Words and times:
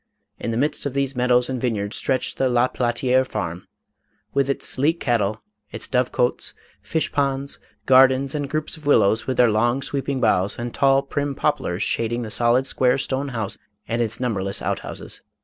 In 0.39 0.49
the 0.49 0.57
midst 0.57 0.87
of 0.87 0.95
these 0.95 1.15
meadows 1.15 1.47
and 1.47 1.61
vineyards 1.61 1.95
stretched 1.95 2.39
the 2.39 2.49
La 2.49 2.67
Platiere 2.67 3.23
farm, 3.23 3.67
with 4.33 4.49
its 4.49 4.67
sleek 4.67 4.99
cattle, 4.99 5.43
its 5.71 5.87
dove 5.87 6.11
cotes, 6.11 6.55
fish 6.81 7.11
ponds, 7.11 7.59
gardens 7.85 8.33
and 8.33 8.49
groups 8.49 8.77
of 8.77 8.87
willows 8.87 9.27
with 9.27 9.37
their 9.37 9.51
long 9.51 9.83
sweeping 9.83 10.19
boughs 10.19 10.57
and 10.57 10.73
tall 10.73 11.03
prim 11.03 11.35
poplars 11.35 11.83
shading 11.83 12.23
the 12.23 12.31
solid 12.31 12.65
square 12.65 12.97
stone 12.97 13.27
house 13.27 13.59
and 13.87 14.01
its 14.01 14.19
numberless 14.19 14.59
outhouses. 14.63 15.21